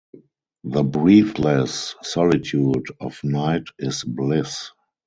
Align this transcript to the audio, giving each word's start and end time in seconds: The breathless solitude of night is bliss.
The 0.63 0.81
breathless 0.83 1.93
solitude 2.01 2.87
of 2.99 3.23
night 3.23 3.67
is 3.77 4.03
bliss. 4.03 4.71